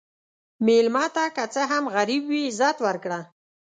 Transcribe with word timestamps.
مېلمه 0.65 1.05
ته 1.15 1.23
که 1.35 1.43
څه 1.53 1.61
هم 1.71 1.83
غریب 1.95 2.23
وي، 2.29 2.41
عزت 2.49 2.77
ورکړه. 2.85 3.19